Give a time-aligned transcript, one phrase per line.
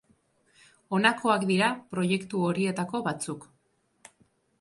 [0.97, 3.47] Honakoak dira proiektu horietako batzuk.